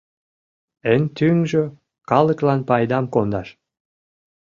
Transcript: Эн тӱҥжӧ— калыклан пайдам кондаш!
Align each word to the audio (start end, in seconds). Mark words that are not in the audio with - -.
Эн 0.91 1.03
тӱҥжӧ— 1.15 1.63
калыклан 2.09 2.59
пайдам 2.69 3.05
кондаш! 3.13 3.49